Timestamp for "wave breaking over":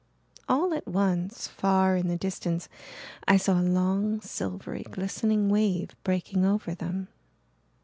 5.47-6.73